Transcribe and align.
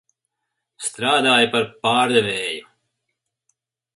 Strādāju 0.85 1.51
par 1.57 1.67
pārdevēju. 1.85 2.65